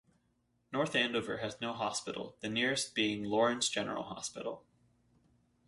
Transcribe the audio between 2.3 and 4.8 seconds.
the nearest being Lawrence General Hospital.